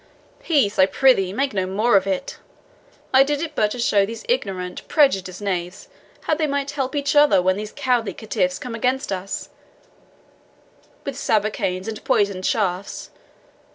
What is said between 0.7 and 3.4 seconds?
I prithee make no more of it. I did